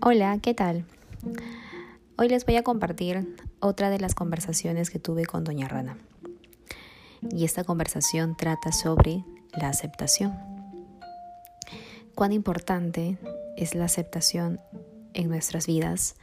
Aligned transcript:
Hola, 0.00 0.38
¿qué 0.40 0.54
tal? 0.54 0.84
Hoy 2.16 2.28
les 2.28 2.46
voy 2.46 2.54
a 2.54 2.62
compartir 2.62 3.36
otra 3.58 3.90
de 3.90 3.98
las 3.98 4.14
conversaciones 4.14 4.90
que 4.90 5.00
tuve 5.00 5.26
con 5.26 5.42
Doña 5.42 5.66
Rana. 5.66 5.98
Y 7.32 7.44
esta 7.44 7.64
conversación 7.64 8.36
trata 8.36 8.70
sobre 8.70 9.24
la 9.60 9.68
aceptación. 9.68 10.34
Cuán 12.14 12.32
importante 12.32 13.18
es 13.56 13.74
la 13.74 13.86
aceptación 13.86 14.60
en 15.14 15.28
nuestras 15.28 15.66
vidas 15.66 16.14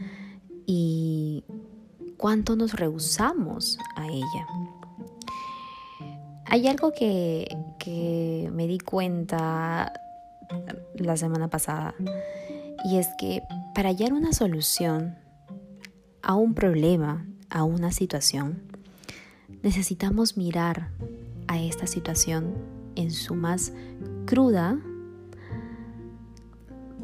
y 0.65 1.43
cuánto 2.15 2.55
nos 2.55 2.73
rehusamos 2.73 3.77
a 3.97 4.07
ella. 4.07 4.47
Hay 6.45 6.67
algo 6.67 6.93
que, 6.93 7.57
que 7.77 8.49
me 8.53 8.67
di 8.67 8.79
cuenta 8.79 9.91
la 10.95 11.17
semana 11.17 11.49
pasada 11.49 11.93
y 12.85 12.97
es 12.97 13.07
que 13.17 13.41
para 13.73 13.89
hallar 13.89 14.13
una 14.13 14.31
solución 14.31 15.15
a 16.21 16.35
un 16.35 16.53
problema, 16.53 17.25
a 17.49 17.63
una 17.63 17.91
situación, 17.91 18.61
necesitamos 19.63 20.37
mirar 20.37 20.91
a 21.47 21.59
esta 21.59 21.87
situación 21.87 22.53
en 22.95 23.09
su 23.09 23.33
más 23.33 23.73
cruda, 24.27 24.77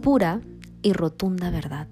pura 0.04 0.42
y 0.84 0.94
rotunda 0.94 1.50
verdad. 1.50 1.88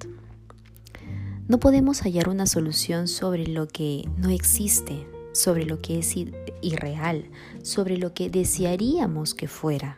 No 1.47 1.59
podemos 1.59 2.01
hallar 2.01 2.29
una 2.29 2.45
solución 2.45 3.07
sobre 3.07 3.47
lo 3.47 3.67
que 3.67 4.07
no 4.17 4.29
existe, 4.29 5.07
sobre 5.33 5.65
lo 5.65 5.81
que 5.81 5.97
es 5.97 6.13
irreal, 6.61 7.25
sobre 7.63 7.97
lo 7.97 8.13
que 8.13 8.29
desearíamos 8.29 9.33
que 9.33 9.47
fuera. 9.47 9.97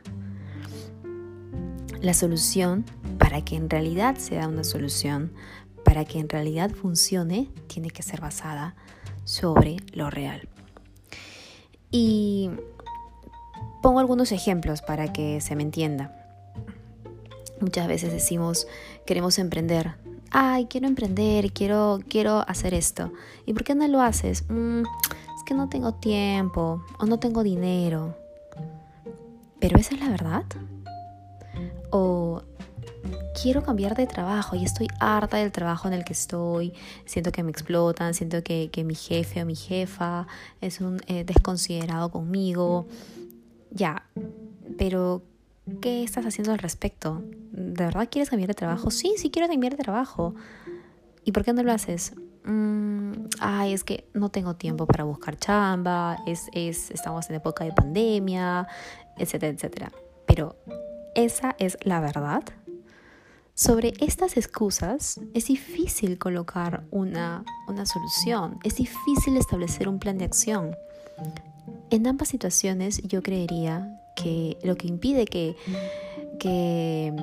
La 2.02 2.14
solución 2.14 2.86
para 3.32 3.46
que 3.46 3.56
en 3.56 3.70
realidad 3.70 4.18
sea 4.18 4.46
una 4.50 4.66
solución, 4.66 5.32
para 5.86 6.04
que 6.04 6.20
en 6.20 6.28
realidad 6.28 6.70
funcione, 6.70 7.48
tiene 7.68 7.90
que 7.90 8.04
ser 8.04 8.20
basada 8.20 8.76
sobre 9.24 9.78
lo 9.94 10.10
real. 10.10 10.50
Y 11.92 12.50
pongo 13.82 14.02
algunos 14.02 14.34
ejemplos 14.34 14.82
para 14.82 15.14
que 15.14 15.40
se 15.40 15.56
me 15.56 15.64
entienda. 15.64 16.14
Muchas 17.62 17.88
veces 17.88 18.12
decimos, 18.12 18.68
queremos 19.06 19.40
emprender. 19.40 19.94
Ay, 20.30 20.66
quiero 20.66 20.88
emprender, 20.88 21.54
quiero, 21.54 22.02
quiero 22.10 22.44
hacer 22.50 22.74
esto. 22.74 23.14
¿Y 23.46 23.54
por 23.54 23.64
qué 23.64 23.76
no 23.76 23.88
lo 23.88 24.02
haces? 24.02 24.44
Mm, 24.50 24.82
es 24.82 25.44
que 25.46 25.54
no 25.54 25.70
tengo 25.70 25.94
tiempo 25.94 26.84
o 27.00 27.06
no 27.06 27.18
tengo 27.18 27.44
dinero. 27.44 28.14
Pero 29.62 29.78
esa 29.78 29.96
es 29.96 30.02
la 30.02 30.10
verdad. 30.10 30.44
O 31.92 32.44
quiero 33.40 33.64
cambiar 33.64 33.96
de 33.96 34.08
trabajo 34.08 34.56
y 34.56 34.64
estoy 34.64 34.88
harta 35.00 35.38
del 35.38 35.52
trabajo 35.52 35.88
en 35.88 35.94
el 35.94 36.04
que 36.04 36.14
estoy, 36.14 36.74
siento 37.06 37.32
que 37.32 37.44
me 37.44 37.52
explotan, 37.52 38.14
siento 38.14 38.44
que, 38.44 38.70
mi 38.86 38.96
jefe 38.96 39.42
o 39.42 39.46
mi 39.46 39.56
jefa 39.56 40.28
es 40.60 40.82
un 40.82 41.02
eh, 41.08 41.24
desconsiderado 41.24 42.10
conmigo. 42.10 42.88
Ya, 43.72 44.04
pero 44.78 45.22
¿qué 45.82 46.04
estás 46.04 46.26
haciendo 46.26 46.52
al 46.52 46.60
respecto? 46.60 47.22
¿De 47.52 47.86
verdad 47.86 48.10
quieres 48.12 48.30
cambiar 48.30 48.50
de 48.50 48.56
trabajo? 48.56 48.92
Sí, 48.92 49.16
sí 49.18 49.30
quiero 49.30 49.48
cambiar 49.48 49.76
de 49.76 49.84
trabajo. 49.84 50.36
¿Y 51.24 51.32
por 51.32 51.44
qué 51.44 51.54
no 51.54 51.64
lo 51.64 51.72
haces? 51.72 52.14
Mm, 52.44 53.28
ay, 53.40 53.74
es 53.74 53.84
que 53.84 54.08
no 54.14 54.30
tengo 54.30 54.56
tiempo 54.56 54.88
para 54.88 55.04
buscar 55.04 55.38
chamba, 55.38 56.18
es, 56.26 56.48
es, 56.54 56.90
estamos 56.92 57.30
en 57.30 57.36
época 57.36 57.64
de 57.64 57.72
pandemia, 57.72 58.68
etcétera, 59.18 59.54
etcétera. 59.54 59.92
Pero, 60.26 60.56
¿esa 61.14 61.56
es 61.60 61.78
la 61.84 62.00
verdad? 62.00 62.44
Sobre 63.62 63.94
estas 64.00 64.38
excusas 64.38 65.20
es 65.36 65.46
difícil 65.46 66.18
colocar 66.18 66.84
una, 66.90 67.46
solución, 67.86 68.58
es 68.64 68.78
difícil 68.78 69.38
establecer 69.38 69.88
un 69.88 70.00
plan 70.00 70.18
de 70.18 70.26
acción. 70.26 70.76
En 71.92 72.08
ambas 72.08 72.30
situaciones 72.30 73.04
yo 73.04 73.22
creería 73.22 74.02
que 74.16 74.58
lo 74.64 74.78
que 74.78 74.88
impide 74.88 75.26
que, 75.26 75.56
que 76.40 77.14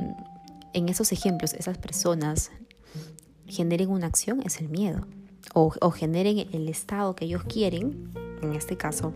en 0.75 0.89
esos 0.89 1.11
ejemplos 1.11 1.55
esas 1.55 1.77
personas 1.77 2.53
generen 3.49 3.91
una 3.91 4.07
acción 4.07 4.41
es 4.45 4.61
el 4.61 4.69
miedo 4.69 5.09
o, 5.55 5.91
generen 5.91 6.47
el 6.53 6.69
estado 6.69 7.17
que 7.17 7.25
ellos 7.25 7.43
quieren, 7.43 8.13
en 8.43 8.53
este 8.55 8.77
caso, 8.77 9.13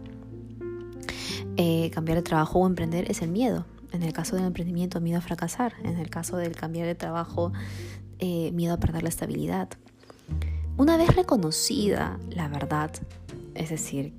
eh, 1.56 1.88
cambiar 1.90 2.16
de 2.18 2.22
trabajo 2.22 2.58
o 2.58 2.66
emprender 2.66 3.08
es 3.08 3.22
el 3.22 3.30
miedo. 3.30 3.64
En 3.92 4.02
el 4.02 4.12
caso 4.12 4.36
del 4.36 4.46
emprendimiento, 4.46 5.00
miedo 5.00 5.18
a 5.18 5.20
fracasar. 5.20 5.74
En 5.84 5.98
el 5.98 6.10
caso 6.10 6.36
del 6.36 6.56
cambiar 6.56 6.86
de 6.86 6.94
trabajo, 6.94 7.52
eh, 8.18 8.50
miedo 8.52 8.74
a 8.74 8.78
perder 8.78 9.02
la 9.02 9.08
estabilidad. 9.08 9.68
Una 10.76 10.96
vez 10.96 11.14
reconocida 11.14 12.18
la 12.30 12.48
verdad, 12.48 12.90
es 13.54 13.70
decir, 13.70 14.14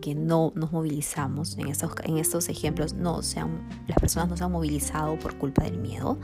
que 0.00 0.14
no 0.14 0.52
nos 0.54 0.72
movilizamos, 0.72 1.58
en 1.58 1.68
estos, 1.68 1.92
en 2.04 2.18
estos 2.18 2.48
ejemplos 2.48 2.94
no 2.94 3.22
sean, 3.22 3.68
las 3.86 3.98
personas 3.98 4.28
no 4.28 4.36
se 4.36 4.44
han 4.44 4.52
movilizado 4.52 5.18
por 5.18 5.36
culpa 5.36 5.64
del 5.64 5.78
miedo, 5.78 6.18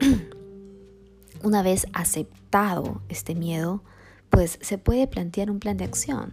una 1.42 1.62
vez 1.62 1.86
aceptado 1.94 3.02
este 3.08 3.34
miedo, 3.34 3.82
pues 4.30 4.58
se 4.60 4.78
puede 4.78 5.06
plantear 5.06 5.50
un 5.50 5.58
plan 5.58 5.76
de 5.76 5.84
acción. 5.84 6.32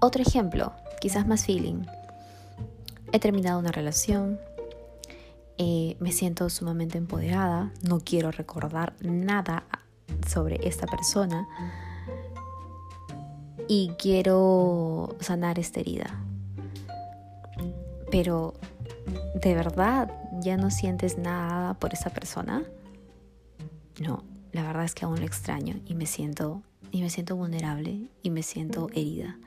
Otro 0.00 0.22
ejemplo, 0.22 0.72
quizás 1.00 1.26
más 1.26 1.46
feeling. 1.46 1.82
He 3.12 3.18
terminado 3.20 3.58
una 3.58 3.72
relación, 3.72 4.40
eh, 5.58 5.96
me 6.00 6.12
siento 6.12 6.48
sumamente 6.48 6.96
empoderada, 6.96 7.70
no 7.82 8.00
quiero 8.00 8.30
recordar 8.30 8.94
nada 9.00 9.64
sobre 10.26 10.66
esta 10.66 10.86
persona 10.86 11.46
y 13.68 13.92
quiero 13.98 15.14
sanar 15.20 15.58
esta 15.58 15.80
herida. 15.80 16.24
Pero, 18.10 18.54
¿de 19.34 19.54
verdad 19.54 20.10
ya 20.40 20.56
no 20.56 20.70
sientes 20.70 21.18
nada 21.18 21.74
por 21.74 21.92
esa 21.92 22.10
persona? 22.10 22.62
No, 24.00 24.24
la 24.52 24.62
verdad 24.62 24.84
es 24.84 24.94
que 24.94 25.04
aún 25.04 25.20
lo 25.20 25.26
extraño 25.26 25.76
y 25.86 25.94
me 25.94 26.06
siento 26.06 26.62
y 26.90 27.02
me 27.02 27.10
siento 27.10 27.36
vulnerable 27.36 28.08
y 28.22 28.30
me 28.30 28.42
siento 28.42 28.88
herida. 28.94 29.38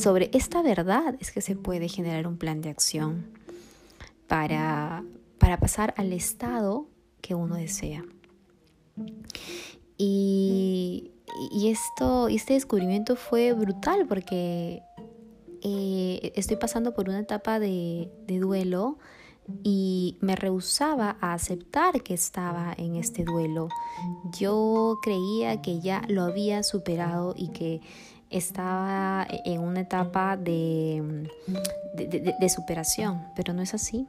Sobre 0.00 0.30
esta 0.32 0.62
verdad 0.62 1.14
es 1.20 1.30
que 1.30 1.42
se 1.42 1.56
puede 1.56 1.88
generar 1.88 2.26
un 2.26 2.38
plan 2.38 2.62
de 2.62 2.70
acción 2.70 3.26
para, 4.28 5.04
para 5.38 5.60
pasar 5.60 5.92
al 5.98 6.14
estado 6.14 6.86
que 7.20 7.34
uno 7.34 7.56
desea. 7.56 8.02
Y, 9.98 11.10
esto, 11.62 12.28
este 12.28 12.54
descubrimiento 12.54 13.14
fue 13.14 13.52
brutal 13.52 14.06
porque 14.08 14.82
eh, 15.62 16.32
estoy 16.34 16.56
pasando 16.56 16.94
por 16.94 17.10
una 17.10 17.20
etapa 17.20 17.58
de, 17.58 18.10
de 18.26 18.38
duelo 18.38 18.98
y 19.62 20.16
me 20.20 20.34
rehusaba 20.34 21.18
a 21.20 21.34
aceptar 21.34 22.02
que 22.02 22.14
estaba 22.14 22.72
en 22.78 22.96
este 22.96 23.24
duelo. 23.24 23.68
Yo 24.38 24.98
creía 25.02 25.60
que 25.60 25.80
ya 25.80 26.02
lo 26.08 26.22
había 26.22 26.62
superado 26.62 27.34
y 27.36 27.48
que 27.48 27.82
estaba 28.30 29.26
en 29.44 29.60
una 29.60 29.80
etapa 29.80 30.36
de, 30.36 31.28
de, 31.94 32.48
superación, 32.48 33.22
pero 33.34 33.52
no 33.52 33.62
es 33.62 33.74
así. 33.74 34.06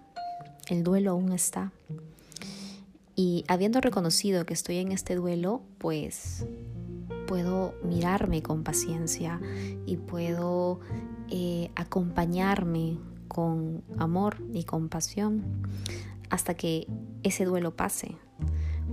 El 0.67 0.83
duelo 0.83 1.11
aún 1.11 1.31
está. 1.31 1.71
Y 3.15 3.43
habiendo 3.47 3.81
reconocido 3.81 4.45
que 4.45 4.53
estoy 4.53 4.77
en 4.77 4.91
este 4.91 5.15
duelo, 5.15 5.61
pues 5.79 6.45
puedo 7.27 7.73
mirarme 7.83 8.41
con 8.43 8.63
paciencia 8.63 9.39
y 9.85 9.97
puedo 9.97 10.79
eh, 11.29 11.71
acompañarme 11.75 12.97
con 13.27 13.83
amor 13.97 14.37
y 14.53 14.63
compasión 14.65 15.43
hasta 16.29 16.53
que 16.53 16.87
ese 17.23 17.45
duelo 17.45 17.75
pase. 17.75 18.15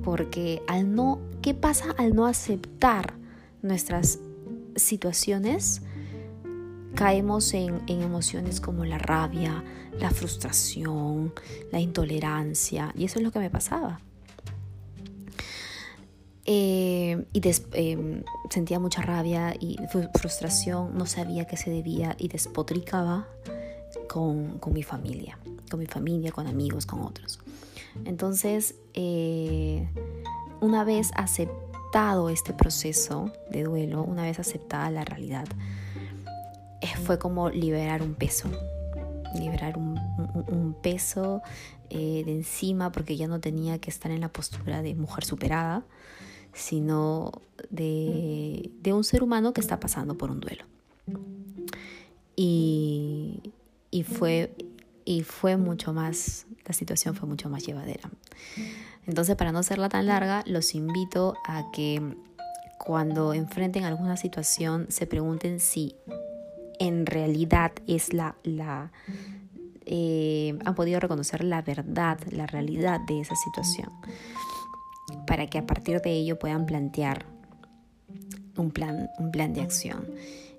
Porque 0.02 0.62
al 0.68 0.94
no, 0.94 1.20
¿qué 1.42 1.54
pasa 1.54 1.94
al 1.98 2.14
no 2.14 2.26
aceptar 2.26 3.14
nuestras 3.62 4.20
situaciones 4.76 5.82
caemos 6.94 7.54
en, 7.54 7.82
emociones 7.88 8.60
como 8.60 8.84
la 8.84 8.98
rabia, 8.98 9.62
la 10.00 10.10
frustración, 10.10 11.32
la 11.70 11.80
intolerancia, 11.80 12.92
y 12.96 13.04
eso 13.04 13.18
es 13.18 13.24
lo 13.24 13.30
que 13.30 13.38
me 13.38 13.50
pasaba. 13.50 14.00
Eh, 16.44 17.24
y 17.32 17.42
em, 17.72 18.24
sentía 18.48 18.80
mucha 18.80 19.02
rabia 19.02 19.54
y 19.60 19.78
frustración, 20.14 20.96
no 20.96 21.06
sabía 21.06 21.44
qué 21.44 21.56
se 21.56 21.70
debía 21.70 22.16
y 22.18 22.28
despotricaba 22.28 23.28
con, 24.08 24.58
mi 24.72 24.82
familia, 24.82 25.38
con 25.70 25.78
mi 25.78 25.86
familia, 25.86 26.32
con 26.32 26.46
amigos, 26.46 26.86
con 26.86 27.02
otros. 27.02 27.38
Entonces, 28.06 28.74
eh, 28.94 29.88
una 30.60 30.84
vez 30.84 31.10
acepté 31.14 31.67
este 32.30 32.52
proceso 32.52 33.32
de 33.50 33.64
duelo, 33.64 34.02
una 34.02 34.22
vez 34.22 34.38
aceptada 34.38 34.90
la 34.90 35.04
realidad, 35.04 35.46
eh, 36.80 36.96
fue 37.02 37.18
como 37.18 37.50
liberar 37.50 38.02
un 38.02 38.14
peso, 38.14 38.48
liberar 39.34 39.76
un, 39.78 40.76
peso 40.82 41.42
eh, 41.90 42.22
de 42.24 42.32
encima 42.32 42.92
porque 42.92 43.16
ya 43.16 43.26
no 43.26 43.40
tenía 43.40 43.78
que 43.78 43.90
estar 43.90 44.12
en 44.12 44.20
la 44.20 44.28
postura 44.28 44.82
de 44.82 44.94
mujer 44.94 45.24
superada, 45.24 45.82
sino 46.52 47.32
de, 47.70 48.70
un 48.86 49.02
ser 49.02 49.22
humano 49.22 49.52
que 49.52 49.60
está 49.60 49.80
pasando 49.80 50.16
por 50.16 50.30
un 50.30 50.40
duelo. 50.40 50.64
Y 52.36 53.42
fue 54.04 55.56
mucho 55.56 55.92
más, 55.92 56.46
la 56.66 56.74
situación 56.74 57.14
fue 57.14 57.28
mucho 57.28 57.48
más 57.48 57.66
llevadera. 57.66 58.10
Entonces, 59.08 59.36
para 59.36 59.52
no 59.52 59.60
hacerla 59.60 59.88
tan 59.88 60.06
larga, 60.06 60.44
los 60.46 60.74
invito 60.74 61.34
a 61.46 61.70
que 61.72 62.14
cuando 62.78 63.32
enfrenten 63.32 63.84
alguna 63.84 64.18
situación 64.18 64.86
se 64.90 65.06
pregunten 65.06 65.60
si 65.60 65.96
en 66.78 67.06
realidad 67.06 67.72
es 67.86 68.12
la, 68.12 68.36
la 68.44 68.92
eh, 69.86 70.58
han 70.64 70.74
podido 70.74 71.00
reconocer 71.00 71.42
la 71.42 71.62
verdad, 71.62 72.18
la 72.30 72.46
realidad 72.46 73.00
de 73.00 73.22
esa 73.22 73.34
situación, 73.34 73.90
para 75.26 75.46
que 75.46 75.56
a 75.56 75.66
partir 75.66 76.02
de 76.02 76.12
ello 76.12 76.38
puedan 76.38 76.66
plantear 76.66 77.24
un 78.58 78.70
plan, 78.70 79.08
un 79.18 79.32
plan 79.32 79.54
de 79.54 79.62
acción 79.62 80.06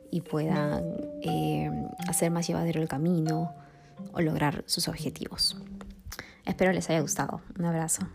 y 0.09 0.21
puedan 0.21 0.83
eh, 1.21 1.69
hacer 2.07 2.31
más 2.31 2.47
llevadero 2.47 2.81
el 2.81 2.87
camino 2.87 3.53
o 4.11 4.21
lograr 4.21 4.63
sus 4.65 4.87
objetivos. 4.87 5.55
Espero 6.45 6.71
les 6.73 6.89
haya 6.89 7.01
gustado. 7.01 7.41
Un 7.59 7.65
abrazo. 7.65 8.07